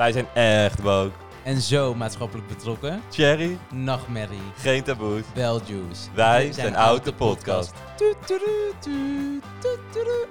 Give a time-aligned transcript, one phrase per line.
[0.00, 1.16] Wij zijn echt woke.
[1.44, 3.02] En zo maatschappelijk betrokken.
[3.10, 4.52] Cherry, Nachtmerrie.
[4.56, 5.32] geen taboes.
[5.34, 6.12] Beljuice.
[6.14, 7.72] Wij zijn Oud de podcast.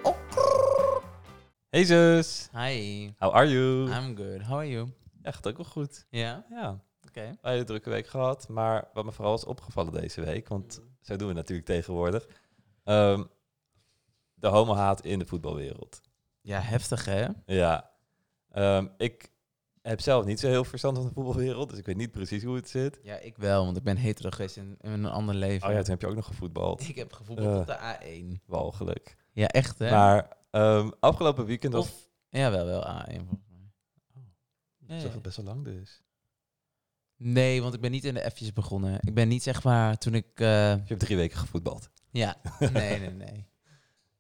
[0.03, 0.15] Oh.
[1.69, 3.91] Hey zus, Hi, how are you?
[3.91, 4.41] I'm good.
[4.41, 4.91] How are you?
[5.21, 6.05] Echt ook wel goed.
[6.09, 7.21] Ja, Ja, oké.
[7.21, 8.47] een hele drukke week gehad.
[8.47, 12.27] Maar wat me vooral is opgevallen deze week, want zo doen we natuurlijk tegenwoordig.
[12.83, 13.23] ehm,
[14.33, 16.01] de homohaat in de voetbalwereld.
[16.41, 17.27] Ja, heftig hè?
[17.45, 17.89] Ja,
[18.51, 19.29] Ehm, ik
[19.81, 22.55] heb zelf niet zo heel verstand van de voetbalwereld, dus ik weet niet precies hoe
[22.55, 22.99] het zit.
[23.03, 25.67] Ja, ik wel, want ik ben hetero geweest in, in een ander leven.
[25.67, 26.81] Oh ja, toen heb je ook nog gevoetbald.
[26.89, 27.59] Ik heb gevoetbald Eh.
[27.59, 28.45] op de A1.
[28.45, 29.15] Walgelijk.
[29.33, 29.91] Ja, echt hè?
[29.91, 31.85] Maar ehm, afgelopen weekend was...
[31.85, 33.71] Of, ja, wel, wel A1 volgens mij.
[34.79, 34.95] Dat ja.
[34.95, 36.03] is toch best wel lang dus.
[37.17, 38.97] Nee, want ik ben niet in de F'jes begonnen.
[39.01, 40.25] Ik ben niet zeg maar toen ik...
[40.35, 41.89] eh, Je hebt drie weken gevoetbald.
[42.11, 42.35] ja,
[42.73, 43.47] nee, nee, nee.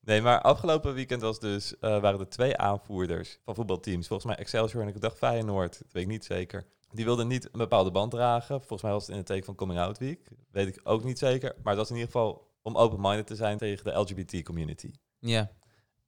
[0.01, 4.07] Nee, maar afgelopen weekend was dus, eh, waren er twee aanvoerders van voetbalteams.
[4.07, 6.65] Volgens mij Excelsior en ik dacht Feyenoord, dat weet ik niet zeker.
[6.91, 8.57] Die wilden niet een bepaalde band dragen.
[8.57, 10.29] Volgens mij was het in het teken van Coming Out Week.
[10.51, 11.55] Weet ik ook niet zeker.
[11.63, 14.91] Maar het was in ieder geval om open-minded te zijn tegen de LGBT-community.
[15.19, 15.51] Ja.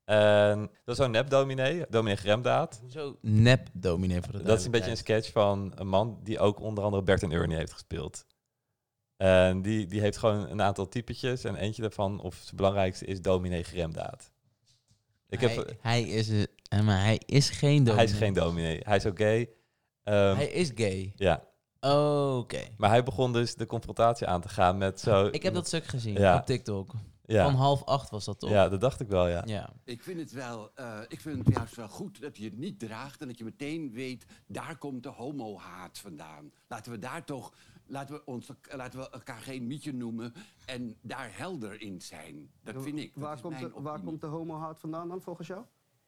[0.05, 2.77] En dat is zo'n nep-dominee, dominee Gremdaad.
[2.81, 6.39] Hoezo nep dominee voor de Dat is een beetje een sketch van een man die
[6.39, 8.25] ook onder andere Bert en Ernie heeft gespeeld.
[9.21, 11.43] En die, die heeft gewoon een aantal typetjes.
[11.43, 14.31] En eentje daarvan, of zijn belangrijkste, is dominee Gremdaad.
[15.29, 17.95] Ik hij, heb, hij is eh, maar hij is geen dominee.
[17.95, 18.79] Hij is geen dominee.
[18.83, 19.49] Hij is ook gay.
[20.03, 21.13] Ehm, Hij is gay.
[21.15, 21.43] Ja,
[21.79, 22.61] Oké.
[22.77, 25.25] maar hij begon dus de confrontatie aan te gaan met zo...
[25.31, 26.35] Ik heb dat stuk gezien Ja.
[26.37, 26.93] op TikTok.
[27.25, 27.43] ja.
[27.43, 28.49] Van half acht was dat toch?
[28.49, 29.41] ja, dat dacht ik wel, ja.
[29.45, 29.69] Ja.
[29.83, 32.79] Ik vind het wel, eh, ik vind het juist wel goed dat je het niet
[32.79, 36.51] draagt en dat je meteen weet, daar komt de homohaat vandaan.
[36.67, 37.53] Laten we daar toch,
[37.91, 40.33] laten we, ons, laten we elkaar geen mietje noemen
[40.65, 42.51] en daar helder in zijn.
[42.63, 43.13] Dat vind ik.
[43.13, 45.65] Dat Waar, komt de, waar komt de homohaat vandaan dan volgens jou?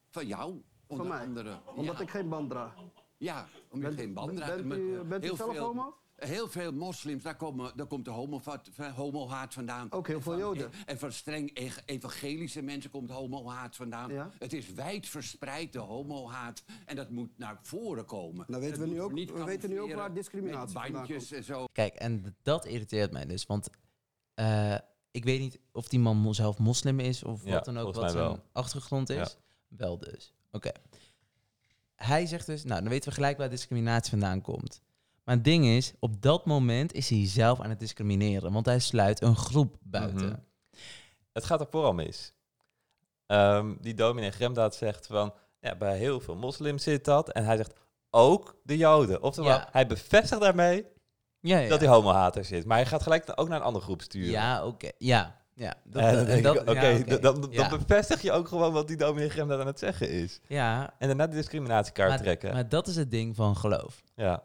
[0.09, 1.25] Van jou, onder Van mij?
[1.25, 1.59] andere.
[1.75, 2.03] Omdat ja.
[2.03, 2.75] ik geen band draag.
[3.17, 4.67] Ja, omdat je geen band draagt.
[4.67, 5.97] Bent u, bent u heel zelf veel- homo?
[6.27, 9.91] Heel veel moslims, daar, komen, daar komt de homohaat, homohaat vandaan.
[9.91, 10.71] Ook heel veel van- Joden.
[10.85, 14.11] En van streng e- evangelische mensen komt homohaat vandaan.
[14.13, 14.31] Ja.
[14.39, 16.63] Het is wijd verspreid, de homohaat.
[16.85, 18.45] En dat moet naar voren komen.
[18.47, 21.43] Nou weten Dat we nu ook- niet we weten nu ook waar discriminatie bandjes en
[21.43, 21.65] zo.
[21.71, 23.45] Kijk, en dat irriteert mij dus.
[23.45, 23.69] Want
[24.33, 24.75] eh,
[25.11, 28.11] ik weet niet of die man zelf moslim is of Ja, wat dan ook, wat
[28.11, 28.43] zijn wel.
[28.51, 29.15] achtergrond is.
[29.15, 29.27] Ja.
[29.67, 30.33] Wel dus.
[30.51, 30.71] Oké.
[31.95, 34.81] Hij zegt dus, nou, dan weten we gelijk waar discriminatie vandaan komt.
[35.23, 38.51] Maar het ding is, op dat moment is hij zelf aan het discrimineren.
[38.53, 40.25] Want hij sluit een groep buiten.
[40.27, 40.35] Mhm.
[41.33, 42.33] Het gaat er vooral mis.
[43.25, 45.33] Ehm, die dominee Gremdaad zegt van...
[45.59, 47.29] Ja, bij heel veel moslims zit dat.
[47.31, 47.73] En hij zegt
[48.09, 49.23] ook de joden.
[49.23, 49.67] Oftewel, Ja.
[49.71, 50.85] hij bevestigt daarmee
[51.39, 51.69] Ja, ja.
[51.69, 52.65] dat hij homohater zit.
[52.65, 54.31] Maar hij gaat gelijk ook naar een andere groep sturen.
[54.31, 54.89] Ja, oké.
[54.97, 55.73] Ja, ja.
[55.89, 57.19] Oké, ja, oké.
[57.19, 60.39] dan, bevestig je ook gewoon wat die dominee Gremdaad aan het zeggen is.
[60.47, 62.53] Ja, En daarna de discriminatiekaart maar, trekken.
[62.53, 64.03] maar dat is het ding van geloof.
[64.15, 64.43] ja.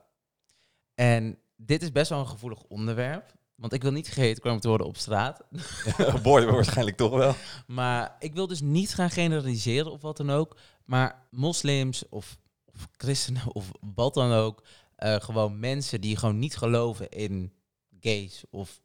[0.98, 3.34] En dit is best wel een gevoelig onderwerp.
[3.54, 5.42] Want ik wil niet gehatecrimed worden op straat.
[6.22, 7.34] Boy, waarschijnlijk toch wel.
[7.66, 10.56] Maar ik wil dus niet gaan generaliseren of wat dan ook.
[10.84, 14.64] Maar moslims of, of christenen of wat dan ook.
[14.96, 17.52] eh, gewoon mensen die gewoon niet geloven in
[18.00, 18.44] gays.
[18.50, 18.80] Of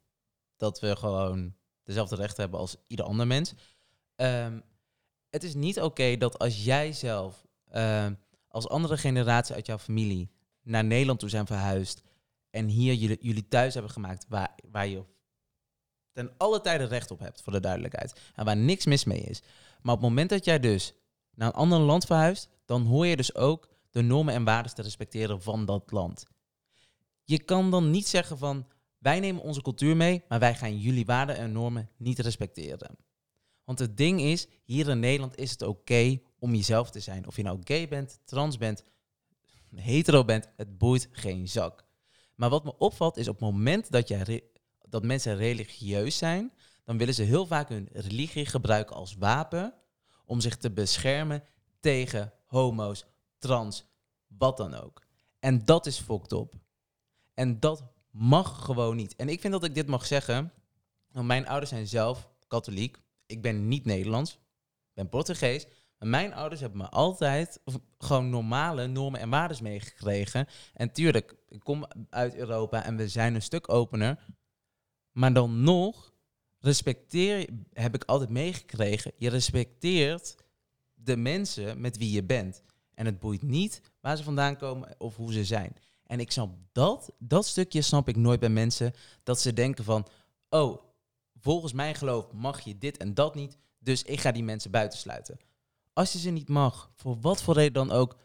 [0.57, 3.53] dat we gewoon dezelfde rechten hebben als ieder ander mens.
[4.15, 4.59] Ehm,
[5.29, 8.13] het is niet oké dat als jij zelf ehm,
[8.47, 10.31] als andere generatie uit jouw familie
[10.63, 12.01] naar Nederland toe zijn verhuisd.
[12.49, 15.03] En hier jullie, jullie thuis hebben gemaakt waar, waar je
[16.11, 18.21] ten alle tijde recht op hebt, voor de duidelijkheid.
[18.35, 19.41] En waar niks mis mee is.
[19.81, 20.93] Maar op het moment dat jij dus
[21.35, 24.81] naar een ander land verhuist, dan hoor je dus ook de normen en waarden te
[24.81, 26.25] respecteren van dat land.
[27.23, 31.05] Je kan dan niet zeggen van, wij nemen onze cultuur mee, maar wij gaan jullie
[31.05, 32.97] waarden en normen niet respecteren.
[33.63, 37.27] Want het ding is, hier in Nederland is het oké om jezelf te zijn.
[37.27, 38.83] Of je nou gay bent, trans bent,
[39.75, 41.85] hetero bent, het boeit geen zak.
[42.35, 44.43] Maar wat me opvalt is op het moment dat, jij
[44.89, 46.53] dat mensen religieus zijn,
[46.83, 49.73] dan willen ze heel vaak hun religie gebruiken als wapen
[50.25, 51.43] om zich te beschermen
[51.79, 53.05] tegen homo's,
[53.37, 53.85] trans,
[54.27, 55.05] wat dan ook.
[55.39, 56.55] En dat is fucked op.
[57.33, 59.15] En dat mag gewoon niet.
[59.15, 60.53] En ik vind dat ik dit mag zeggen,
[61.11, 62.97] want mijn ouders zijn zelf katholiek.
[63.25, 64.39] Ik ben niet Nederlands,
[64.93, 65.67] ben Portugees.
[66.03, 67.59] Mijn ouders hebben me altijd
[67.97, 70.47] gewoon normale normen en waarden meegekregen.
[70.73, 74.19] En tuurlijk, ik kom uit Europa en we zijn een stuk opener.
[75.11, 76.13] Maar dan nog
[76.59, 80.35] respecteer, heb ik altijd meegekregen, je respecteert
[80.93, 82.63] de mensen met wie je bent.
[82.93, 85.75] En het boeit niet waar ze vandaan komen of hoe ze zijn.
[86.05, 90.07] En ik snap dat, dat stukje snap ik nooit bij mensen, dat ze denken van,
[90.49, 90.81] oh,
[91.39, 95.37] volgens mijn geloof mag je dit en dat niet, dus ik ga die mensen buitensluiten.
[95.93, 98.15] Als je ze niet mag, voor wat voor reden dan ook,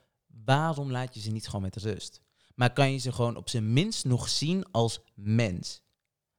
[0.45, 2.21] waarom laat je ze niet gewoon met rust?
[2.55, 5.83] Maar kan je ze gewoon op zijn minst nog zien als mens?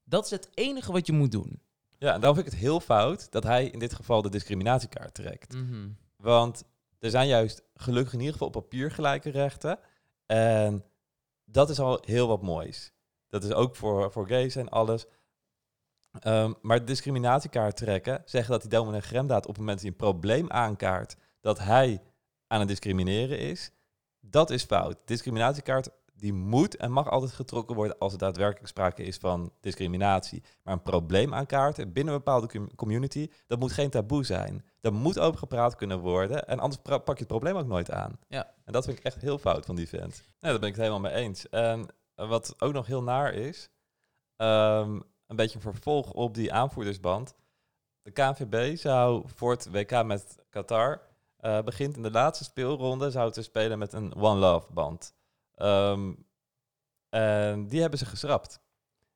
[0.03, 1.61] Dat is het enige wat je moet doen.
[1.97, 5.13] Ja, en daarom vind ik het heel fout dat hij in dit geval de discriminatiekaart
[5.13, 5.53] trekt.
[6.15, 6.63] Want
[6.99, 9.79] er zijn juist gelukkig in ieder geval op papier gelijke rechten.
[10.25, 10.85] En
[11.45, 12.91] dat is al heel wat moois.
[13.27, 15.05] Dat is ook voor, voor gays en alles.
[16.19, 20.11] Ehm, maar discriminatiekaart trekken, zeggen dat die dominee Gremdaad op het moment dat hij een
[20.11, 22.01] probleem aankaart, dat hij
[22.47, 23.71] aan het discrimineren is,
[24.19, 24.97] dat is fout.
[25.05, 25.89] Discriminatiekaart
[26.19, 30.43] die moet en mag altijd getrokken worden als er daadwerkelijk sprake is van discriminatie.
[30.63, 34.65] Maar een probleem aankaarten binnen een bepaalde com- community, dat moet geen taboe zijn.
[34.79, 38.19] Dat moet over gepraat kunnen worden en anders pak je het probleem ook nooit aan.
[38.27, 38.53] Ja.
[38.65, 40.23] En dat vind ik echt heel fout van die vent.
[40.39, 41.49] Nee, daar ben ik het helemaal mee eens.
[41.49, 43.69] En wat ook nog heel naar is,
[44.35, 47.35] ehm, een beetje een vervolg op die aanvoerdersband.
[48.01, 51.01] De KNVB zou voor het WK met Qatar
[51.37, 55.13] eh, begint in de laatste speelronde zou te spelen met een One Love band.
[55.55, 56.13] Ehm,
[57.09, 58.61] en die hebben ze geschrapt.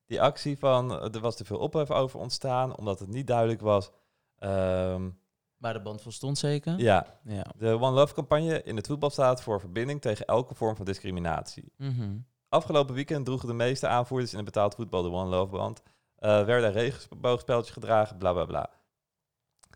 [0.05, 3.61] Die actie van, eh, er was te veel ophef over ontstaan, omdat het niet duidelijk
[3.61, 3.91] was.
[4.37, 5.09] ehm,
[5.57, 6.79] Waar de band stond zeker?
[6.79, 7.45] ja, Ja.
[7.57, 11.71] de One Love campagne in het voetbal staat voor verbinding tegen elke vorm van discriminatie.
[11.77, 12.17] Mhm.
[12.49, 15.83] Afgelopen weekend droegen de meeste aanvoerders in het betaald voetbal de One Love band.
[16.23, 18.69] Eh werden er regenboogspeltjes gedragen, bla bla bla.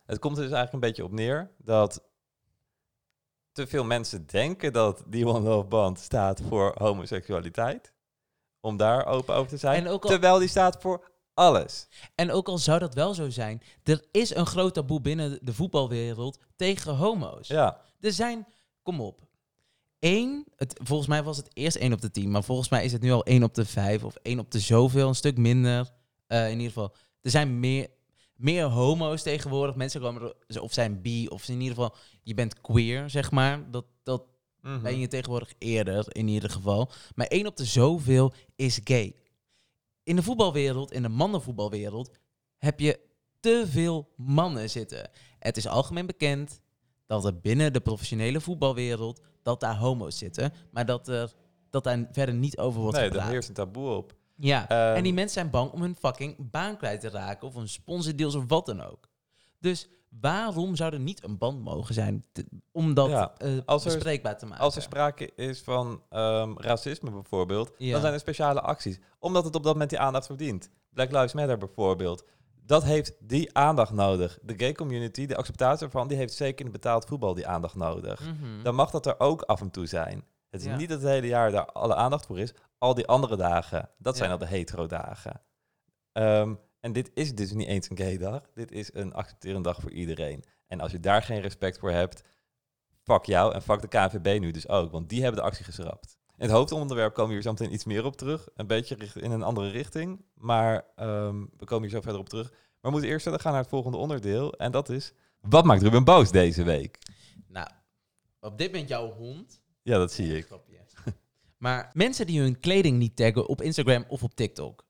[0.05, 2.03] Het komt er dus eigenlijk een beetje op neer dat
[3.51, 7.93] te veel mensen denken dat die One Love band staat voor homoseksualiteit.
[8.59, 9.85] Om daar open over te zijn.
[9.85, 11.87] En ook al- Terwijl die staat voor alles.
[12.15, 15.53] En ook al zou dat wel zo zijn, er is een groot taboe binnen de
[15.53, 17.47] voetbalwereld tegen homo's.
[17.47, 18.47] Ja, Er zijn,
[18.83, 19.21] kom op,
[19.99, 22.91] één, het, volgens mij was het eerst één op de tien, maar volgens mij is
[22.91, 25.95] het nu al één op de vijf of één op de zoveel, een stuk minder.
[26.27, 27.87] Eh, in ieder geval, er zijn meer,
[28.35, 29.75] meer homo's tegenwoordig.
[29.75, 33.71] Mensen komen er- of zijn bi, of in ieder geval, je bent queer, zeg maar.
[33.71, 34.23] Dat, dat
[34.61, 34.81] Mhm.
[34.81, 36.89] ben je tegenwoordig eerder, in ieder geval.
[37.15, 39.15] Maar één op de zoveel is gay.
[40.03, 42.11] In de voetbalwereld, in de mannenvoetbalwereld,
[42.57, 42.99] heb je
[43.39, 45.09] te veel mannen zitten.
[45.39, 46.61] Het is algemeen bekend
[47.05, 50.53] dat er binnen de professionele voetbalwereld, dat daar homo's zitten.
[50.71, 51.33] Maar dat, er,
[51.69, 53.31] dat daar verder niet over wordt nee, daar gepraat.
[53.31, 54.15] heerst een taboe op.
[54.39, 57.47] Ja, Ehm, en die mensen zijn bang om hun fucking baan kwijt te raken.
[57.47, 59.07] Of een sponsordeals of wat dan ook.
[59.59, 59.87] Dus
[60.21, 63.93] waarom zou er niet een band mogen zijn te- om dat Ja, eh, als er-
[63.93, 64.63] bespreekbaar te maken?
[64.63, 67.91] Als er sprake is van ehm, racisme bijvoorbeeld, Ja.
[67.91, 68.99] dan zijn er speciale acties.
[69.19, 70.69] Omdat het op dat moment die aandacht verdient.
[70.93, 72.23] Black Lives Matter bijvoorbeeld.
[72.65, 74.39] Dat heeft die aandacht nodig.
[74.41, 78.19] De gay community, de acceptatie ervan, die heeft zeker in betaald voetbal die aandacht nodig.
[78.21, 78.63] Mhm.
[78.63, 80.23] Dan mag dat er ook af en toe zijn.
[80.49, 80.75] Het is Ja.
[80.75, 82.53] niet dat het hele jaar daar alle aandacht voor is.
[82.77, 85.41] Al die andere dagen, dat zijn al de hetero dagen.
[86.11, 88.41] Ehm, en dit is dus niet eens een gay dag.
[88.53, 90.43] Dit is een accepterende dag voor iedereen.
[90.67, 92.23] En als je daar geen respect voor hebt,
[93.03, 94.91] fuck jou en fuck de KNVB nu dus ook.
[94.91, 96.17] Want die hebben de actie geschrapt.
[96.37, 98.47] In het hoofdonderwerp komen we hier zo meteen iets meer op terug.
[98.55, 100.25] Een beetje in een andere richting.
[100.33, 102.49] Maar ehm, we komen hier zo verder op terug.
[102.49, 104.53] Maar we moeten eerst verder gaan naar het volgende onderdeel.
[104.53, 106.99] En dat is, wat maakt Ruben boos deze week?
[107.47, 107.67] Nou,
[108.39, 109.61] op dit moment jouw hond.
[109.81, 110.47] Ja, dat zie ik.
[111.57, 114.85] Maar mensen die hun kleding niet taggen op Instagram of op TikTok.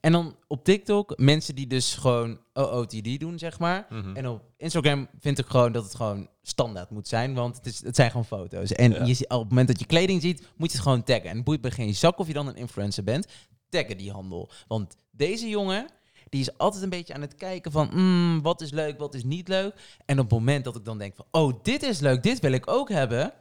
[0.00, 3.86] En dan op TikTok mensen die dus gewoon OOTD doen, zeg maar.
[3.90, 4.16] Mhm.
[4.16, 7.82] En op Instagram vind ik gewoon dat het gewoon standaard moet zijn, want het, is,
[7.84, 8.72] het zijn gewoon foto's.
[8.72, 9.04] En Ja.
[9.04, 11.30] je, op het moment dat je kleding ziet, moet je het gewoon taggen.
[11.30, 13.26] En het boeit me geen zak of je dan een influencer bent,
[13.68, 14.50] taggen die handel.
[14.68, 15.86] Want deze jongen,
[16.28, 19.24] die is altijd een beetje aan het kijken van, mm, wat is leuk, wat is
[19.24, 19.74] niet leuk.
[20.04, 22.52] En op het moment dat ik dan denk van, oh, dit is leuk, dit wil
[22.52, 23.32] ik ook hebben,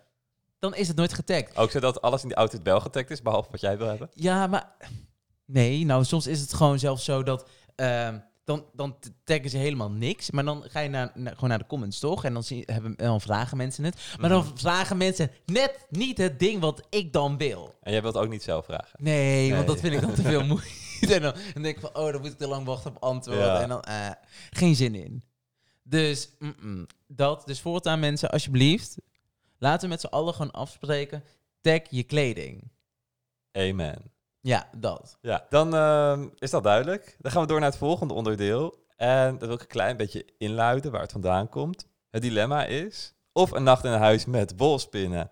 [0.69, 1.57] dan is het nooit getagd.
[1.57, 4.09] Ook zodat alles in die outfit wel getagd is, behalve wat jij wil hebben.
[4.13, 4.75] Ja, maar
[5.45, 9.91] nee, nou soms is het gewoon zelfs zo dat ehm, dan, dan taggen ze helemaal
[9.91, 12.63] niks, maar dan ga je naar, naar- gewoon naar de comments toch en dan, zie,
[12.65, 14.57] hebben, dan vragen mensen het, maar dan Mhm.
[14.57, 17.75] vragen mensen net niet het ding wat ik dan wil.
[17.81, 18.99] En jij wilt ook niet zelf vragen.
[19.03, 21.13] Nee, want dat vind ik dan te veel moeite.
[21.15, 23.37] En dan, dan denk ik van, oh, dan moet ik te lang wachten op antwoord.
[23.39, 23.61] Ja.
[23.61, 24.09] En dan, eh,
[24.49, 25.23] geen zin in.
[25.83, 26.29] Dus,
[27.07, 27.43] dat.
[27.45, 28.95] Dus voortaan mensen, alsjeblieft,
[29.65, 31.23] laten we met z'n allen gewoon afspreken.
[31.61, 32.71] Tag je kleding.
[33.51, 34.11] Amen.
[34.39, 35.17] Ja, dat.
[35.21, 37.17] Ja, dan ehm, is dat duidelijk.
[37.19, 38.83] Dan gaan we door naar het volgende onderdeel.
[38.95, 41.87] En dat wil ik een klein beetje inluiden waar het vandaan komt.
[42.09, 45.31] Het dilemma is of een nacht in een huis met wolspinnen,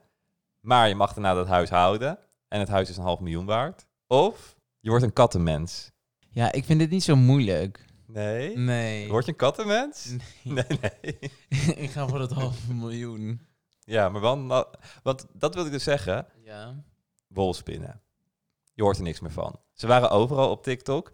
[0.59, 3.85] maar je mag daarna dat huis houden en het huis is een half miljoen waard.
[4.07, 5.91] Of je wordt een kattenmens.
[6.31, 7.85] Ja, ik vind dit niet zo moeilijk.
[8.07, 8.57] Nee?
[8.57, 9.09] Nee.
[9.09, 10.09] Word je een kattenmens?
[10.41, 10.65] Nee.
[10.67, 11.19] Nee, nee.
[11.85, 13.52] ik ga voor het halve miljoen.
[13.85, 14.67] Ja, maar wel, na-
[15.03, 16.27] want dat wil ik dus zeggen.
[16.43, 16.83] Ja.
[17.27, 18.01] Wolspinnen.
[18.73, 19.59] Je hoort er niks meer van.
[19.73, 21.11] Ze waren overal op TikTok.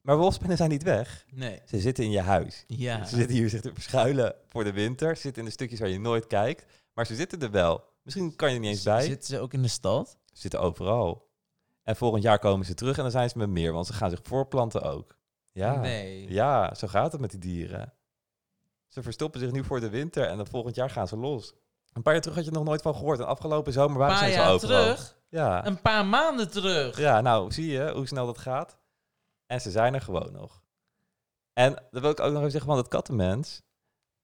[0.00, 1.24] Maar wolspinnen zijn niet weg.
[1.30, 1.60] Nee.
[1.64, 2.64] Ze zitten in je huis.
[2.66, 3.04] Ja.
[3.04, 5.14] Ze zitten hier zich te verschuilen voor de winter.
[5.16, 6.66] Ze zitten in de stukjes waar je nooit kijkt.
[6.94, 9.02] Maar ze zitten er wel Misschien kan je er niet eens Z- bij.
[9.02, 10.08] Zitten ze ook in de stad?
[10.32, 11.28] Ze zitten overal.
[11.82, 14.10] En volgend jaar komen ze terug en dan zijn ze met meer, want ze gaan
[14.10, 15.16] zich voorplanten ook.
[15.52, 16.32] Ja, Nee.
[16.32, 17.92] ja zo gaat het met die dieren.
[18.88, 21.54] Ze verstoppen zich nu voor de winter en dan volgend jaar gaan ze los.
[21.96, 23.18] Een paar jaar terug had je nog nooit van gehoord.
[23.18, 24.58] En afgelopen zomer waren ze overal.
[24.58, 25.16] terug?
[25.28, 25.66] Ja.
[25.66, 26.98] Een paar maanden terug?
[26.98, 28.76] ja, nou zie je hoe snel dat gaat.
[29.46, 30.62] En ze zijn er gewoon nog.
[31.52, 33.62] En dan wil ik ook nog even zeggen van dat kattenmens.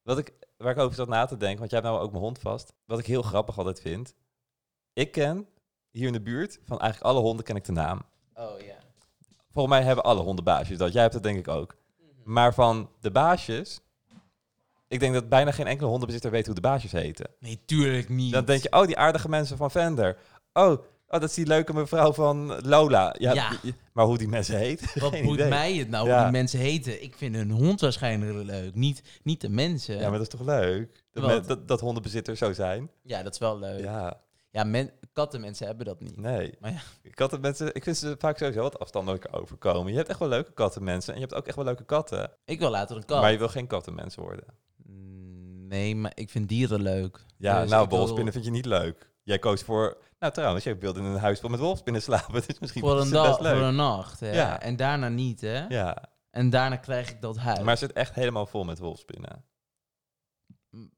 [0.03, 2.25] Wat ik, waar ik over zat na te denken, want jij hebt nou ook mijn
[2.25, 2.73] hond vast.
[2.85, 4.15] Wat ik heel grappig altijd vind.
[4.93, 5.49] Ik ken
[5.91, 8.03] hier in de buurt, van eigenlijk alle honden ken ik de naam.
[8.35, 8.77] Oh ja.
[9.51, 10.93] Volgens mij hebben alle honden baasjes dat.
[10.93, 11.77] Jij hebt het denk ik ook.
[12.25, 13.81] Maar van de baasjes,
[14.93, 17.31] ik denk dat bijna geen enkele hondenbezitter weet hoe de baasjes heten.
[17.39, 18.33] Nee, tuurlijk niet.
[18.33, 20.17] Dan denk je, oh, die aardige mensen van Vender.
[20.53, 23.15] Oh, oh dat is die leuke mevrouw van Lola.
[23.19, 23.53] Ja,
[23.93, 26.15] Maar hoe die mensen heten, Wat moet mij het nou Ja.
[26.15, 27.03] hoe die mensen heten?
[27.03, 29.95] Ik vind hun hond waarschijnlijk leuk, niet, niet de mensen.
[29.95, 31.05] Ja, maar dat is toch leuk?
[31.13, 32.91] Dat, dat, dat hondenbezitters zo zijn.
[33.03, 33.81] Ja, dat is wel leuk.
[33.81, 34.21] Ja,
[34.51, 36.17] Ja, men, kattenmensen hebben dat niet.
[36.17, 36.55] nee.
[36.61, 37.11] Maar ja.
[37.11, 39.91] Kattenmensen, ik vind ze vaak sowieso wat afstandelijker overkomen.
[39.93, 42.31] Je hebt echt wel leuke kattenmensen en je hebt ook echt wel leuke katten.
[42.45, 43.21] Ik wil later een kat.
[43.21, 44.45] Maar je wil geen kattenmens worden.
[44.93, 47.25] Mm, Nee, maar ik vind dieren leuk.
[47.39, 49.11] Ja, Dus nou, wolfspinnen vind je niet leuk.
[49.23, 49.97] Jij koos voor...
[50.19, 52.43] Nou, trouwens, jij wilde in een huis vol met wolfspinnen slapen.
[52.47, 53.53] Dus misschien Voor een, dag, best leuk.
[53.59, 54.21] voor een nacht.
[54.21, 54.33] Hè?
[54.33, 54.61] Ja.
[54.61, 55.67] En daarna niet, hè?
[55.67, 55.97] Ja,
[56.31, 57.59] En daarna krijg ik dat huis.
[57.59, 59.45] maar het zit echt helemaal vol met wolfspinnen.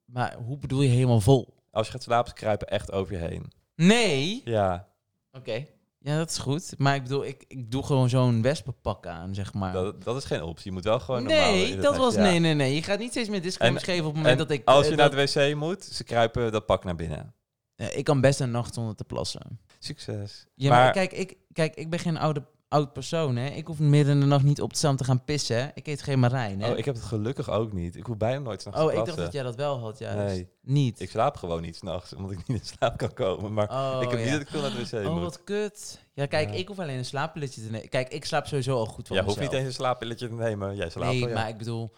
[0.05, 1.55] Maar hoe bedoel je helemaal vol?
[1.71, 3.53] Als je gaat slapen, kruipen echt over je heen.
[3.77, 4.43] Nee.
[4.45, 4.89] Ja,
[5.33, 5.67] Oké.
[6.05, 6.75] Ja, dat is goed.
[6.79, 9.73] Maar ik bedoel, ik, ik doe gewoon zo'n wespenpak aan, zeg maar.
[9.73, 10.65] dat, dat is geen optie.
[10.67, 12.15] Je moet wel gewoon nee, dat was...
[12.15, 12.21] ja.
[12.21, 12.75] Nee, nee, nee.
[12.75, 14.65] Je gaat niet steeds meer disclaimers En- geven op het moment En dat ik...
[14.69, 17.35] als eh, je dat- naar de wc moet, ze kruipen dat pak naar binnen.
[17.75, 19.61] Ja, ik kan best een nacht zonder te plassen.
[19.79, 20.47] Succes.
[20.55, 23.49] Ja, maar, maar kijk, ik, kijk, ik ben geen oude, oud persoon, hè.
[23.49, 25.69] Ik hoef midden in de nacht niet op te staan te gaan pissen, hè.
[25.75, 26.71] Ik eet geen marijn, hè.
[26.73, 27.97] oh, ik heb het gelukkig ook niet.
[27.97, 30.35] Ik hoef bijna nooit s'nachts Oh, te ik dacht dat jij dat wel had, juist.
[30.35, 30.49] Nee.
[30.63, 31.01] Niet.
[31.01, 33.53] Ik slaap gewoon niet s'nachts, omdat ik niet in slaap kan komen.
[33.53, 34.25] Maar oh, ik heb ja.
[34.25, 35.23] niet dat ik veel naar de wc Oh, moet.
[35.23, 36.01] wat kut.
[36.13, 36.55] Ja, kijk, Ja.
[36.55, 37.89] ik hoef alleen een slaappilletje te nemen.
[37.89, 40.77] Kijk, ik slaap sowieso al goed van Jij hoeft niet eens een slaappilletje te nemen.
[40.77, 41.35] Jij slaapt Nee, wel, ja.
[41.35, 41.93] maar ik bedoel...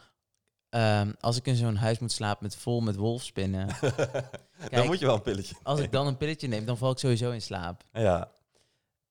[0.68, 3.66] ehm, als ik in zo'n huis moet slapen met vol met wolfspinnen...
[3.80, 6.90] dan Kijk, moet je wel een pilletje Als ik dan een pilletje neem, dan val
[6.90, 7.82] ik sowieso in slaap.
[7.92, 8.30] Ja,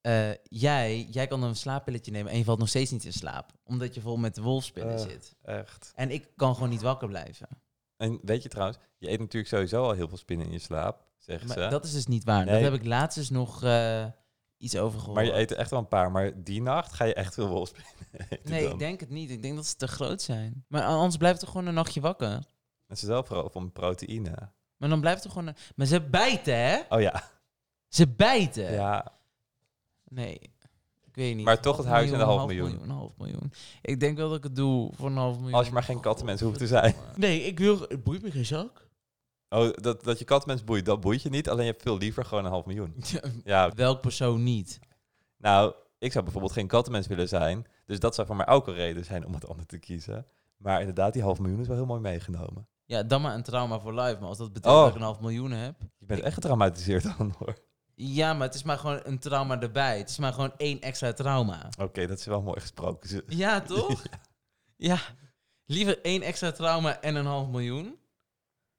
[0.05, 3.13] Eh, jij, jij kan dan een slaappilletje nemen en je valt nog steeds niet in
[3.13, 3.51] slaap.
[3.63, 5.01] Omdat je vol met wolfspinnen Eh.
[5.01, 5.35] zit.
[5.43, 5.91] echt.
[5.95, 7.47] En ik kan gewoon niet wakker blijven.
[7.97, 11.05] En weet je trouwens, je eet natuurlijk sowieso al heel veel spinnen in je slaap,
[11.17, 11.67] zeggen Maar ze.
[11.67, 12.45] dat is dus niet waar.
[12.45, 12.53] Nee.
[12.53, 14.05] Dat heb ik laatst dus nog eh,
[14.57, 15.15] iets over gehoord.
[15.15, 16.11] Maar je eet echt wel een paar.
[16.11, 17.91] Maar die nacht ga je echt veel wolfspinnen
[18.29, 18.71] eten Nee, dan.
[18.71, 19.29] ik denk het niet.
[19.29, 20.65] Ik denk dat ze te groot zijn.
[20.67, 22.29] Maar anders blijft er gewoon een nachtje wakker.
[22.87, 24.33] Het is wel vooral van proteïne.
[24.77, 25.55] Maar dan blijft er gewoon een...
[25.75, 26.79] Maar ze bijten, hè?
[26.89, 27.23] Oh ja,
[27.87, 28.71] Ze bijten.
[28.73, 29.13] ja.
[30.09, 30.39] Nee,
[31.03, 31.45] ik weet niet.
[31.45, 32.81] Maar toch het huis en een half miljoen.
[32.81, 33.51] Een half miljoen.
[33.81, 35.53] Ik denk wel dat ik het doe voor een half miljoen.
[35.53, 36.95] Als je maar geen kattenmens hoeft te zijn.
[37.15, 37.79] Nee, ik wil...
[37.79, 38.87] Het boeit me geen zak.
[39.49, 41.49] Oh, dat, dat je kattenmens boeit, dat boeit je niet.
[41.49, 42.95] Alleen je hebt veel liever gewoon een half miljoen.
[43.43, 44.79] Ja, Welk persoon niet?
[45.37, 47.65] nou, ik zou bijvoorbeeld geen kattenmens willen zijn.
[47.85, 50.25] Dus dat zou voor mij ook een reden zijn om het ander te kiezen.
[50.57, 52.67] Maar inderdaad, die half miljoen is wel heel mooi meegenomen.
[52.85, 54.17] Ja, dan maar een trauma voor life.
[54.19, 54.79] Maar als dat betekent Oh.
[54.81, 55.75] dat ik een half miljoen heb...
[55.97, 57.55] Je bent echt getraumatiseerd dan hoor.
[57.95, 59.97] Ja, maar het is maar gewoon een trauma erbij.
[59.97, 61.69] Het is maar gewoon één extra trauma.
[61.79, 63.23] Oké, dat is wel mooi gesproken.
[63.27, 64.03] Ja, toch?
[64.75, 64.99] ja.
[65.65, 67.99] Liever één extra trauma en een half miljoen...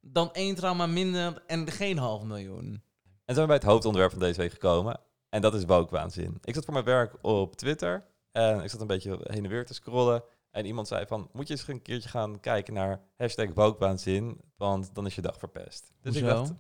[0.00, 2.82] dan één trauma minder en geen half miljoen.
[3.24, 5.00] En zijn we bij het hoofdonderwerp van deze week gekomen.
[5.28, 6.38] En dat is woke-waanzin.
[6.42, 8.06] Ik zat voor mijn werk op Twitter.
[8.32, 10.22] En ik zat een beetje heen en weer te scrollen.
[10.50, 14.40] En iemand zei van, moet je eens een keertje gaan kijken naar hashtag woke-waanzin.
[14.56, 15.92] Want dan is je dag verpest.
[16.00, 16.52] Dus ik dacht,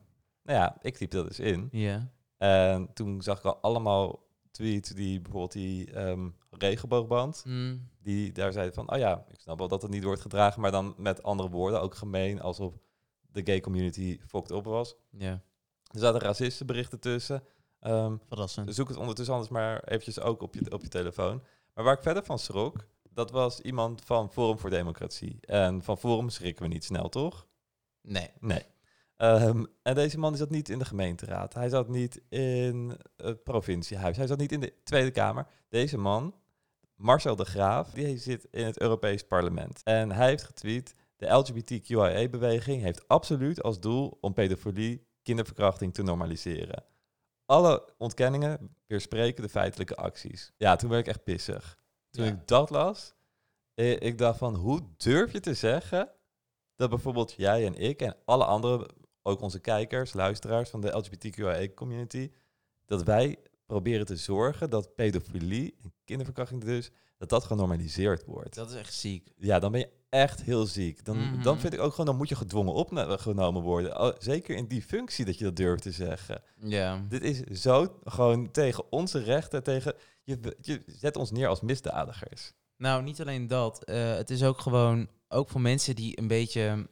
[0.42, 1.68] nou ja, ik typ dat eens in.
[1.70, 2.10] Ja.
[2.36, 7.42] En toen zag ik al allemaal tweets die bijvoorbeeld die ehm, regenboogband.
[7.46, 7.88] Mm.
[8.02, 10.60] Die daar zeiden van, oh ja, ik snap wel dat het niet wordt gedragen.
[10.60, 12.40] Maar dan met andere woorden, ook gemeen.
[12.40, 12.74] Alsof
[13.20, 14.96] de gay community fucked op was.
[15.10, 15.42] Ja,
[15.90, 17.42] Er zaten racistenberichten tussen.
[17.80, 18.74] Ehm, verrassend.
[18.74, 21.42] Zoek het ondertussen anders maar eventjes ook op je, op je telefoon.
[21.74, 25.38] Maar waar ik verder van schrok, dat was iemand van Forum voor Democratie.
[25.40, 27.46] En van Forum schrikken we niet snel, toch?
[28.00, 28.30] Nee.
[28.40, 28.62] Nee.
[29.16, 31.54] Ehm, en deze man zat niet in de gemeenteraad.
[31.54, 34.16] Hij zat niet in het provinciehuis.
[34.16, 35.46] Hij zat niet in de Tweede Kamer.
[35.68, 36.34] Deze man,
[36.94, 39.82] Marcel de Graaf, die zit in het Europees Parlement.
[39.82, 46.84] En hij heeft getweet, de LGBTQIA-beweging heeft absoluut als doel om pedofilie, kinderverkrachting te normaliseren.
[47.46, 50.52] Alle ontkenningen weerspreken de feitelijke acties.
[50.56, 51.78] Ja, toen werd ik echt pissig.
[52.10, 52.30] Toen Ja.
[52.30, 53.14] ik dat las,
[53.74, 56.10] eh, ik dacht van, hoe durf je te zeggen
[56.74, 58.88] dat bijvoorbeeld jij en ik en alle andere,
[59.26, 62.30] ook onze kijkers, luisteraars van de LGBTQIA-community,
[62.86, 68.54] dat wij proberen te zorgen dat pedofilie en kinderverkrachting dus, dat dat genormaliseerd wordt.
[68.54, 69.32] Dat is echt ziek.
[69.36, 71.04] Ja, dan ben je echt heel ziek.
[71.04, 71.42] Dan, Mhm.
[71.42, 74.00] dan vind ik ook gewoon, dan moet je gedwongen opgenomen worden.
[74.00, 76.42] Oh, zeker in die functie dat je dat durft te zeggen.
[76.56, 77.04] Ja.
[77.08, 79.94] Dit is zo gewoon tegen onze rechten, tegen...
[80.22, 82.52] Je, je zet ons neer als misdadigers.
[82.76, 83.84] Nou, niet alleen dat.
[83.84, 86.88] eh, het is ook gewoon, ook voor mensen die een beetje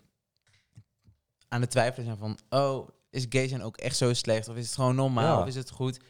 [1.55, 4.49] aan het twijfelen zijn van, oh, is gay zijn ook echt zo slecht?
[4.49, 5.37] Of is het gewoon normaal?
[5.37, 5.41] Ja.
[5.43, 6.01] Of is het goed?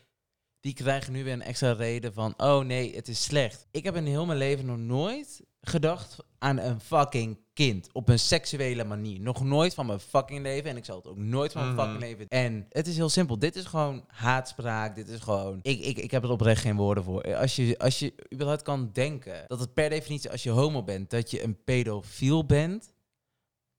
[0.61, 3.67] Die krijgen nu weer een extra reden van, oh nee, het is slecht.
[3.71, 8.19] Ik heb in heel mijn leven nog nooit gedacht aan een fucking kind op een
[8.19, 9.21] seksuele manier.
[9.21, 10.71] Nog nooit van mijn fucking leven.
[10.71, 11.83] En ik zal het ook nooit van mijn Mhm.
[11.85, 12.29] fucking leven.
[12.29, 13.39] En het is heel simpel.
[13.39, 14.95] Dit is gewoon haatspraak.
[14.95, 15.59] Dit is gewoon...
[15.63, 17.37] Ik, ik, ik heb er oprecht geen woorden voor.
[17.37, 21.11] Als je, als je überhaupt kan denken dat het per definitie als je homo bent,
[21.11, 22.93] dat je een pedofiel bent.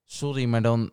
[0.04, 0.92] Sorry, maar dan...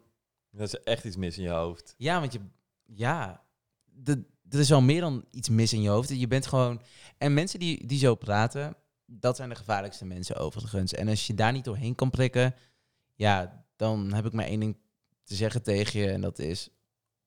[0.52, 1.94] Dat is echt iets mis in je hoofd.
[1.96, 2.40] Ja, want je...
[2.84, 3.44] Ja,
[3.84, 6.08] de, er is al meer dan iets mis in je hoofd.
[6.08, 6.82] Je bent gewoon...
[7.18, 10.92] En mensen die, die zo praten, dat zijn de gevaarlijkste mensen overigens.
[10.92, 12.54] En als je daar niet doorheen kan prikken,
[13.14, 14.76] ja, dan heb ik maar één ding
[15.22, 16.10] te zeggen tegen je.
[16.10, 16.68] En dat is,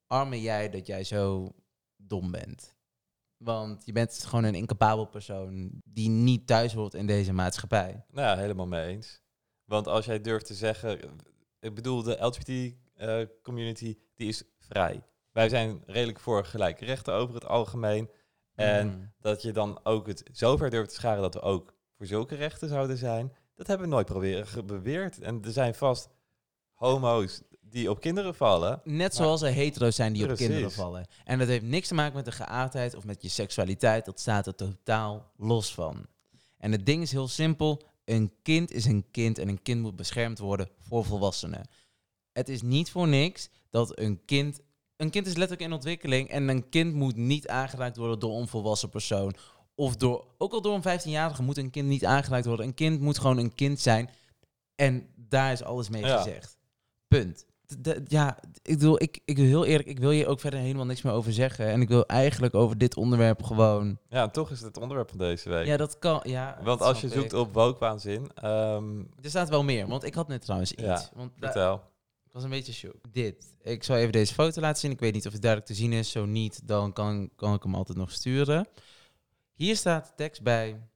[0.07, 1.55] arme jij dat jij zo
[1.97, 2.75] dom bent.
[3.37, 8.05] Want je bent gewoon een incapabel persoon die niet thuis hoort in deze maatschappij.
[8.11, 9.21] Nou ja, helemaal mee eens.
[9.65, 10.99] Want als jij durft te zeggen...
[11.59, 12.19] Ik bedoel, de
[12.97, 15.03] LGBT-community, die is vrij.
[15.31, 18.09] Wij zijn redelijk voor gelijke rechten over het algemeen.
[18.55, 18.97] En Mhm.
[19.19, 22.69] dat je dan ook het zover durft te scharen dat we ook voor zulke rechten
[22.69, 25.19] zouden zijn, dat hebben we nooit proberen beweerd.
[25.19, 26.09] En er zijn vast
[26.73, 28.81] homo's die op kinderen vallen.
[28.83, 31.05] Net zoals er hetero's zijn die op kinderen vallen.
[31.23, 34.05] En dat heeft niks te maken met de geaardheid of met je seksualiteit.
[34.05, 36.05] Dat staat er totaal los van.
[36.57, 37.81] En het ding is heel simpel.
[38.05, 41.67] Een kind is een kind en een kind moet beschermd worden voor volwassenen.
[42.35, 44.59] Het is niet voor niks dat een kind...
[44.97, 48.35] Een kind is letterlijk in ontwikkeling en een kind moet niet aangeraakt worden door een
[48.37, 49.35] onvolwassen persoon.
[49.75, 52.65] Of door, ook al door een 15-jarige moet een kind niet aangeraakt worden.
[52.65, 54.09] Een kind moet gewoon een kind zijn.
[54.75, 56.17] En daar is alles mee Ja.
[56.17, 56.57] gezegd.
[57.07, 57.45] Punt.
[58.07, 61.01] Ja, ik bedoel, ik, ik wil heel eerlijk, ik wil hier ook verder helemaal niks
[61.01, 61.65] meer over zeggen.
[61.67, 63.97] En ik wil eigenlijk over dit onderwerp gewoon.
[64.09, 65.65] Ja, toch is het het onderwerp van deze week.
[65.65, 66.19] Ja, dat kan.
[66.23, 67.39] Ja, Want als je zoekt ik.
[67.39, 70.81] op wokewaanzin, ehm Er staat wel meer, want ik had net trouwens iets.
[70.81, 71.81] Ja, want vertel.
[72.35, 73.13] Was een beetje shook.
[73.13, 73.55] Dit.
[73.61, 74.91] Ik zal even deze foto laten zien.
[74.91, 76.11] Ik weet niet of het duidelijk te zien is.
[76.11, 78.67] Zo niet, dan kan, kan ik hem altijd nog sturen.
[79.53, 80.89] Hier staat tekst bij.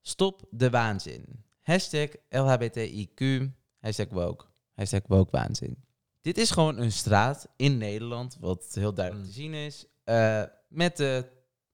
[0.00, 1.44] Stop de waanzin.
[1.60, 3.48] Hashtag LHBTIQ.
[3.80, 4.44] Hashtag woke.
[4.74, 5.84] Hashtag woke waanzin.
[6.20, 9.32] Dit is gewoon een straat in Nederland, wat heel duidelijk Mm.
[9.32, 9.86] te zien is.
[10.04, 11.30] eh, met de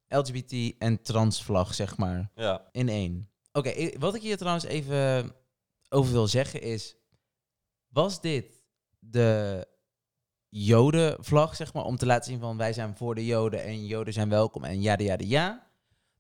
[0.09, 3.29] LGBT en transvlag, zeg maar Ja, in één.
[3.53, 5.33] Oké, wat ik hier trouwens even
[5.89, 6.97] over wil zeggen is...
[7.89, 8.64] Was dit
[9.11, 9.67] de
[10.49, 14.13] Jodenvlag, zeg maar, om te laten zien van wij zijn voor de Joden en Joden
[14.13, 15.71] zijn welkom en ja, ja, ja,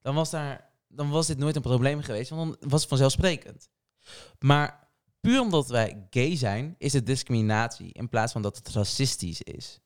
[0.03, 3.69] dan was, daar, dan was dit nooit een probleem geweest, want dan was het vanzelfsprekend.
[4.39, 4.89] Maar
[5.21, 9.81] puur omdat wij gay zijn, is het discriminatie in plaats van dat het racistisch is.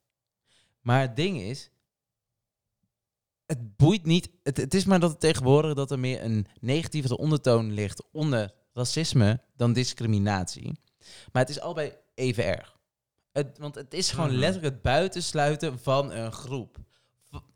[0.80, 1.70] Maar het ding is,
[3.46, 4.30] het boeit niet.
[4.42, 8.54] Het, het is maar dat het tegenwoordig dat er meer een negatieve ondertoon ligt onder
[8.72, 10.80] racisme dan discriminatie.
[11.32, 12.77] Maar het is allebei even erg.
[13.32, 14.38] Het, want het is gewoon Mhm.
[14.38, 16.76] letterlijk het buitensluiten van een groep.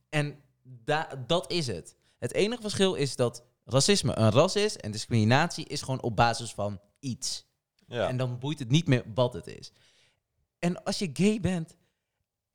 [0.08, 1.96] En da, dat is het.
[2.18, 6.52] Het enige verschil is dat racisme een ras is en discriminatie is gewoon op basis
[6.52, 7.46] van iets.
[7.86, 8.08] ja.
[8.08, 9.72] En dan boeit het niet meer wat het is.
[10.58, 11.76] En als je gay bent,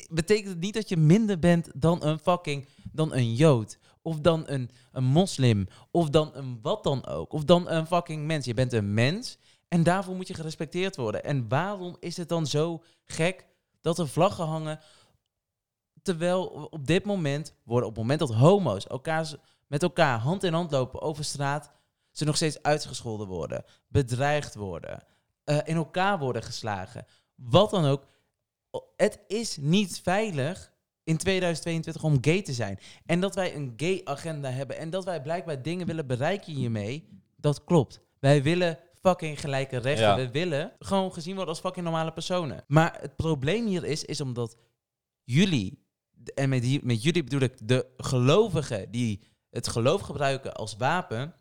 [0.10, 3.78] betekent het niet dat je minder bent dan een fucking, dan een jood.
[4.02, 5.68] Of dan een, een moslim.
[5.92, 7.34] Of dan een wat dan ook.
[7.34, 8.46] Of dan een fucking mens.
[8.46, 11.24] Je bent een mens en daarvoor moet je gerespecteerd worden.
[11.24, 13.46] En waarom is het dan zo gek
[13.82, 14.80] dat er vlaggen hangen...
[16.02, 19.34] Terwijl op dit moment worden, op het moment dat homo's elkaar,
[19.68, 21.72] met elkaar hand in hand lopen over straat,
[22.12, 25.04] ze nog steeds uitgescholden worden, bedreigd worden,
[25.44, 27.06] eh, in elkaar worden geslagen.
[27.36, 28.06] Wat dan ook.
[28.96, 32.80] Het is niet veilig in 2022 om gay te zijn.
[33.06, 37.10] En dat wij een gay agenda hebben en dat wij blijkbaar dingen willen bereiken hiermee,
[37.36, 38.00] dat klopt.
[38.20, 40.08] Wij willen fucking gelijke rechten.
[40.08, 40.16] Ja.
[40.16, 42.64] We willen gewoon gezien worden als fucking normale personen.
[42.68, 44.58] Maar het probleem hier is, is omdat
[45.24, 45.86] jullie,
[46.36, 51.36] en met, die, met jullie bedoel ik de gelovigen die het geloof gebruiken als wapen,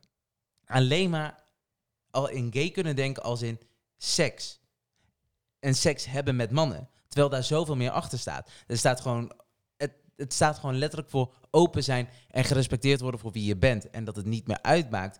[0.65, 1.45] alleen maar
[2.11, 3.61] al in gay kunnen denken als in
[3.97, 4.61] seks.
[5.59, 6.89] En seks hebben met mannen.
[7.09, 8.51] Terwijl daar zoveel meer achter staat.
[8.67, 9.33] Er staat gewoon,
[9.77, 13.91] het, het staat gewoon letterlijk voor open zijn en gerespecteerd worden voor wie je bent.
[13.91, 15.19] En dat het niet meer uitmaakt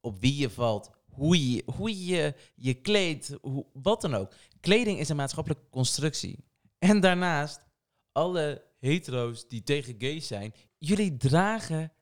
[0.00, 3.36] op wie je valt, hoe je hoe je, je kleedt,
[3.72, 4.32] wat dan ook.
[4.60, 6.44] Kleding is een maatschappelijke constructie.
[6.78, 7.64] En daarnaast,
[8.12, 11.92] alle hetero's die tegen gays zijn, jullie dragen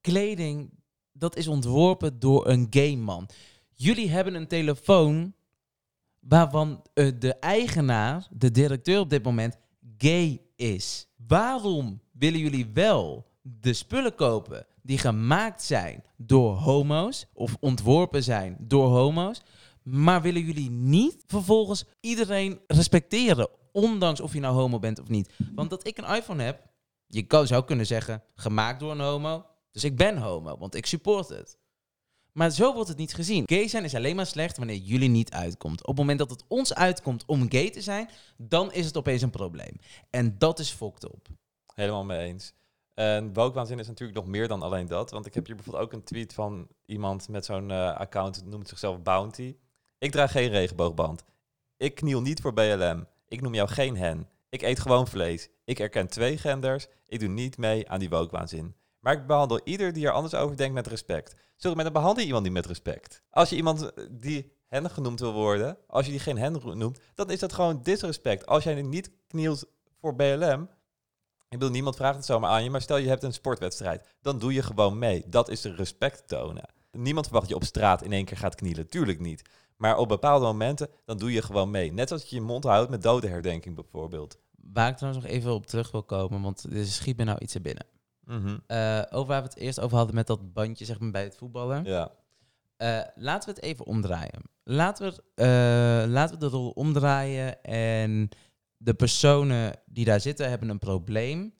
[0.00, 0.70] kleding
[1.12, 3.28] dat is ontworpen door een gay man.
[3.74, 5.34] Jullie hebben een telefoon
[6.18, 9.56] waarvan eh, de eigenaar, de directeur op dit moment,
[9.98, 11.06] gay is.
[11.26, 18.56] Waarom willen jullie wel de spullen kopen die gemaakt zijn door homo's of ontworpen zijn
[18.60, 19.42] door homo's,
[19.82, 25.32] maar willen jullie niet vervolgens iedereen respecteren, ondanks of je nou homo bent of niet?
[25.54, 26.68] Want dat ik een iPhone heb,
[27.06, 31.28] je zou kunnen zeggen, gemaakt door een homo, dus ik ben homo, want ik support
[31.28, 31.58] het.
[32.32, 33.42] Maar zo wordt het niet gezien.
[33.46, 35.80] Gay zijn is alleen maar slecht wanneer jullie niet uitkomt.
[35.80, 39.22] Op het moment dat het ons uitkomt om gay te zijn, dan is het opeens
[39.22, 39.76] een probleem.
[40.10, 41.28] En dat is fucked op.
[41.74, 42.52] Helemaal mee eens.
[42.94, 45.10] En wokewaanzin is natuurlijk nog meer dan alleen dat.
[45.10, 48.68] Want ik heb hier bijvoorbeeld ook een tweet van iemand met zo'n eh, account, noemt
[48.68, 49.56] zichzelf Bounty.
[49.98, 51.24] Ik draag geen regenboogband.
[51.76, 53.06] Ik kniel niet voor BLM.
[53.28, 54.28] Ik noem jou geen hen.
[54.48, 55.48] Ik eet gewoon vlees.
[55.64, 56.86] Ik erken twee genders.
[57.06, 58.74] Ik doe niet mee aan die wokewaanzin.
[59.00, 61.34] Maar ik behandel ieder die er anders over denkt met respect.
[61.56, 63.22] Sorry, maar dan behandel iemand niet met respect.
[63.30, 67.00] Als je iemand eh, die hen genoemd wil worden, als je die geen hen noemt,
[67.14, 68.46] dan is dat gewoon disrespect.
[68.46, 69.64] Als jij niet knielt
[70.00, 70.68] voor BLM,
[71.50, 74.38] ik bedoel, niemand vraagt het zomaar aan je, maar stel je hebt een sportwedstrijd, dan
[74.38, 75.24] doe je gewoon mee.
[75.26, 76.68] Dat is de respect tonen.
[76.92, 79.42] Niemand verwacht dat je op straat in één keer gaat knielen, tuurlijk niet.
[79.76, 81.92] Maar op bepaalde momenten, dan doe je gewoon mee.
[81.92, 84.38] Net als je je mond houdt met dodenherdenking bijvoorbeeld.
[84.72, 87.54] Waar ik trouwens nog even op terug wil komen, want er schiet me nou iets
[87.54, 87.86] er binnen.
[88.24, 88.58] Mhm.
[88.66, 91.36] Eh, over waar we het eerst over hadden met dat bandje zeg maar, bij het
[91.36, 91.84] voetballen.
[91.84, 92.10] Ja.
[92.76, 94.42] Eh, laten we het even omdraaien.
[94.64, 98.28] Laten we, eh, laten we de rol omdraaien en
[98.82, 101.54] de personen die daar zitten hebben een probleem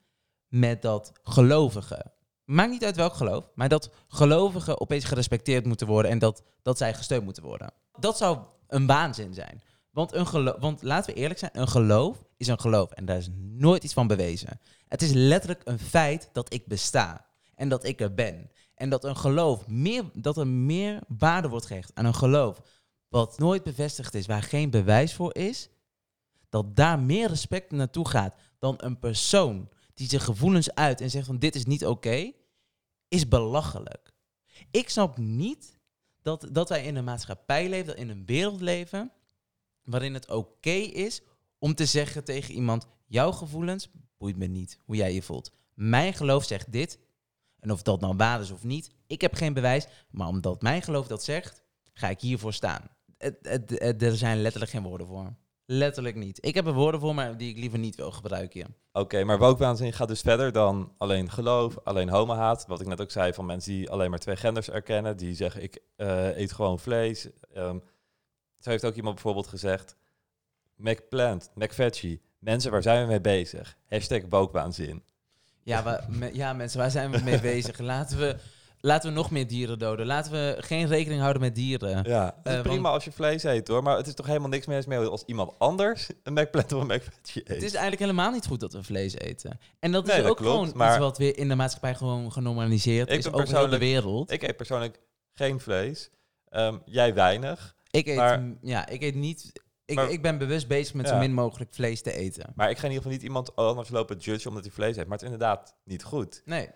[0.47, 2.11] met dat gelovigen.
[2.45, 6.77] Maakt niet uit welk geloof, maar dat gelovigen opeens gerespecteerd moeten worden en dat, dat
[6.77, 7.73] zij gesteund moeten worden.
[7.99, 9.61] Dat zou een waanzin zijn.
[9.91, 13.17] Want, een gelo- want laten we eerlijk zijn, een geloof is een geloof en daar
[13.17, 14.59] is nooit iets van bewezen.
[14.87, 18.51] Het is letterlijk een feit dat ik besta en dat ik er ben.
[18.75, 22.61] En dat een geloof meer, dat er meer waarde wordt gehecht aan een geloof
[23.07, 25.69] wat nooit bevestigd is, waar geen bewijs voor is,
[26.51, 31.25] dat daar meer respect naartoe gaat dan een persoon die zijn gevoelens uit en zegt
[31.25, 32.31] van dit is niet oké,
[33.07, 34.13] is belachelijk.
[34.71, 35.79] Ik snap niet
[36.21, 39.11] dat, dat wij in een maatschappij leven, dat in een wereld leven,
[39.83, 41.21] waarin het oké is
[41.57, 45.51] om te zeggen tegen iemand, jouw gevoelens boeit me niet hoe jij je voelt.
[45.73, 46.99] Mijn geloof zegt dit,
[47.59, 50.81] en of dat nou waar is of niet, ik heb geen bewijs, maar omdat mijn
[50.81, 52.89] geloof dat zegt, ga ik hiervoor staan.
[53.79, 55.35] Er zijn letterlijk geen woorden voor.
[55.65, 56.45] Letterlijk niet.
[56.45, 58.75] Ik heb er woorden voor, maar die ik liever niet wil gebruiken.
[58.91, 62.65] Oké, maar wokewaanzin gaat dus verder dan alleen geloof, alleen homohaat.
[62.67, 65.17] Wat ik net ook zei van mensen die alleen maar twee genders erkennen.
[65.17, 67.27] Die zeggen ik eh, eet gewoon vlees.
[67.53, 67.77] Ehm
[68.59, 69.95] zo heeft ook iemand bijvoorbeeld gezegd.
[70.75, 72.21] McPlant, McVeggie.
[72.39, 73.77] Mensen, waar zijn we mee bezig?
[73.89, 75.03] Hashtag wokewaanzin.
[75.63, 77.79] Ja, me- ja, mensen, waar zijn we mee bezig?
[77.79, 78.35] Laten we,
[78.81, 80.05] laten we nog meer dieren doden.
[80.05, 82.03] Laten we geen rekening houden met dieren.
[82.03, 83.83] Ja, het is Eh, prima want- als je vlees eet hoor.
[83.83, 86.87] Maar het is toch helemaal niks meer mee als iemand anders een McPlant of een
[86.95, 87.47] McVeggie eet.
[87.47, 89.59] Het is eigenlijk helemaal niet goed dat we vlees eten.
[89.79, 91.95] En dat is Nee, dat ook klopt, gewoon maar- iets wat weer in de maatschappij
[91.95, 94.31] gewoon genormaliseerd Ik is ben over de wereld.
[94.31, 94.99] Ik eet persoonlijk
[95.33, 96.09] geen vlees.
[96.49, 97.75] Ehm, jij weinig.
[97.91, 99.51] Ik eet, maar- ja, ik eet niet...
[99.85, 102.51] Ik, Maar- ik ben bewust bezig met zo min mogelijk vlees te eten.
[102.55, 105.03] Maar ik ga in ieder geval niet iemand anders lopen judgen omdat hij vlees eet.
[105.07, 106.41] Maar het is inderdaad niet goed.
[106.45, 106.69] Nee.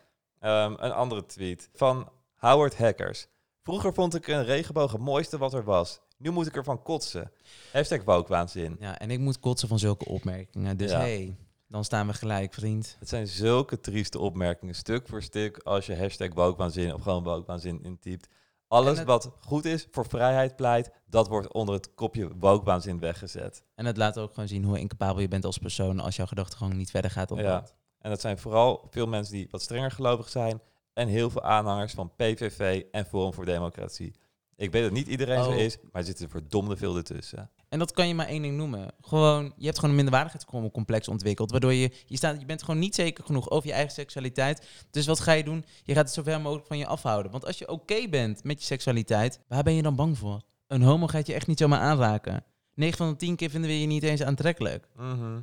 [0.45, 3.27] Ehm, een andere tweet van Howard Hackers.
[3.63, 5.99] Vroeger vond ik een regenboog het mooiste wat er was.
[6.17, 7.31] Nu moet ik ervan kotsen.
[7.71, 8.75] Hashtag wokewaanzin.
[8.79, 10.77] Ja, en ik moet kotsen van zulke opmerkingen.
[10.77, 10.97] Dus Ja.
[10.99, 12.95] hey, dan staan we gelijk, vriend.
[12.99, 17.83] Het zijn zulke trieste opmerkingen, stuk voor stuk, als je hashtag wokewaanzin of gewoon wokewaanzin
[17.83, 18.27] intypt.
[18.67, 23.63] Alles het- wat goed is, voor vrijheid pleit, dat wordt onder het kopje wokewaanzin weggezet.
[23.75, 26.57] En het laat ook gewoon zien hoe incapabel je bent als persoon als jouw gedachte
[26.57, 27.59] gewoon niet verder gaat dan Ja.
[27.59, 27.73] dat.
[28.05, 30.61] En dat zijn vooral veel mensen die wat strenger gelovig zijn
[30.93, 34.15] en heel veel aanhangers van PVV en Forum voor Democratie.
[34.55, 35.55] Ik weet dat niet iedereen zo Oh.
[35.57, 37.49] is, maar er zitten verdomde veel ertussen.
[37.69, 38.91] En dat kan je maar één ding noemen.
[39.01, 41.51] Gewoon, je hebt gewoon een minderwaardigheidscomplex ontwikkeld.
[41.51, 44.67] Waardoor je, je, staat, je bent gewoon niet zeker genoeg over je eigen seksualiteit.
[44.91, 45.65] Dus wat ga je doen?
[45.83, 47.31] Je gaat het zo ver mogelijk van je afhouden.
[47.31, 50.41] Want als je oké bent met je seksualiteit, waar ben je dan bang voor?
[50.67, 52.43] Een homo gaat je echt niet zomaar aanraken.
[52.73, 54.87] 9 van de 10 keer vinden we je niet eens aantrekkelijk.
[54.95, 55.41] Mhm.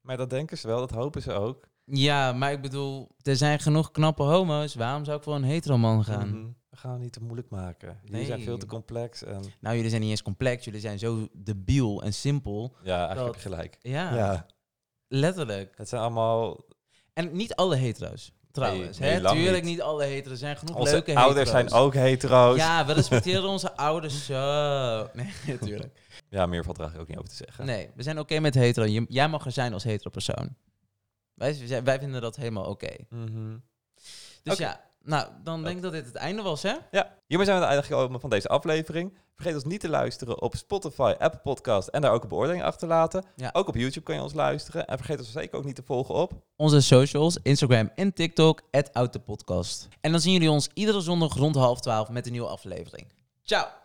[0.00, 1.68] Maar dat denken ze wel, dat hopen ze ook.
[1.90, 4.74] Ja, maar ik bedoel, er zijn genoeg knappe homo's.
[4.74, 6.28] Waarom zou ik voor een heteroman gaan?
[6.28, 6.46] Mhm.
[6.70, 7.98] We gaan het niet te moeilijk maken.
[8.02, 8.26] Jullie Nee.
[8.26, 10.64] zijn veel te complex en Nou, jullie zijn niet eens complex.
[10.64, 12.76] Jullie zijn zo debiel en simpel.
[12.82, 13.76] ja, eigenlijk Dat- gelijk.
[13.80, 14.46] Ja, Ja,
[15.08, 15.72] letterlijk.
[15.76, 16.64] het zijn allemaal...
[17.12, 18.98] En niet alle hetero's, trouwens.
[18.98, 19.24] Nee, nee, hè?
[19.24, 19.72] lang Tuurlijk niet.
[19.72, 19.82] niet.
[19.82, 20.30] alle hetero's.
[20.32, 21.70] Er zijn genoeg Onze leuke ouders hetero's.
[21.70, 22.56] zijn ook hetero's.
[22.56, 25.08] Ja, Ja, we respecteren onze ouders zo.
[25.12, 26.00] Nee, natuurlijk.
[26.30, 27.66] meer valt er eigenlijk ook niet over te zeggen.
[27.66, 28.86] Nee, we zijn oké met hetero.
[29.08, 30.56] Jij mag er zijn als hetero persoon.
[31.40, 32.96] Wij, wij vinden dat helemaal oké.
[33.08, 33.56] Mhm.
[34.42, 36.74] Dus ja, Nou, dan denk ik dat dit het einde was, hè?
[36.90, 39.18] Ja, hiermee zijn we aan het einde gekomen van deze aflevering.
[39.34, 42.80] Vergeet ons niet te luisteren op Spotify, Apple Podcast en daar ook een beoordeling achter
[42.80, 43.24] te laten.
[43.36, 43.50] Ja.
[43.52, 44.86] Ook op YouTube kan je ons luisteren.
[44.86, 46.32] En vergeet ons zeker ook niet te volgen op.
[46.56, 49.88] Onze socials, Instagram en TikTok, @outthepodcast.
[50.00, 53.06] En dan zien jullie ons iedere zondag rond half twaalf met een nieuwe aflevering.
[53.42, 53.79] Ciao!